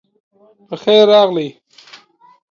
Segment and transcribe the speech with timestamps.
[0.67, 1.47] پخیر راغلی